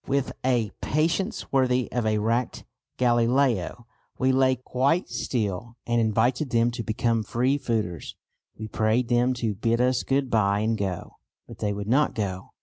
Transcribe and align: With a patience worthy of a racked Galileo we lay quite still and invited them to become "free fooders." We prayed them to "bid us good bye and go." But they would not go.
With 0.07 0.31
a 0.43 0.71
patience 0.81 1.51
worthy 1.51 1.87
of 1.91 2.07
a 2.07 2.17
racked 2.17 2.65
Galileo 2.97 3.85
we 4.17 4.31
lay 4.31 4.55
quite 4.55 5.07
still 5.09 5.77
and 5.85 6.01
invited 6.01 6.49
them 6.49 6.71
to 6.71 6.81
become 6.81 7.21
"free 7.21 7.59
fooders." 7.59 8.15
We 8.57 8.67
prayed 8.67 9.09
them 9.09 9.35
to 9.35 9.53
"bid 9.53 9.79
us 9.79 10.01
good 10.01 10.31
bye 10.31 10.61
and 10.61 10.75
go." 10.75 11.17
But 11.47 11.59
they 11.59 11.71
would 11.71 11.85
not 11.87 12.15
go. 12.15 12.49